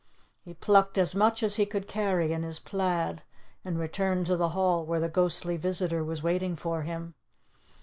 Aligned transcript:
He 0.43 0.55
plucked 0.55 0.97
as 0.97 1.13
much 1.13 1.43
as 1.43 1.57
he 1.57 1.65
could 1.67 1.87
carry 1.87 2.33
in 2.33 2.41
his 2.41 2.57
plaid, 2.57 3.21
and 3.63 3.77
returned 3.77 4.25
to 4.25 4.35
the 4.35 4.49
hall 4.57 4.83
where 4.83 4.99
the 4.99 5.09
ghostly 5.09 5.57
visitor 5.57 6.03
was 6.03 6.23
waiting 6.23 6.55
for 6.55 6.81
him. 6.81 7.13